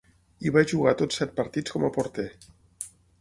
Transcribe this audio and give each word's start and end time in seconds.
Hi 0.45 0.53
va 0.53 0.63
jugar 0.71 0.93
tots 1.01 1.19
set 1.21 1.35
partits 1.41 1.75
com 1.75 1.85
a 1.85 1.91
porter. 1.99 2.25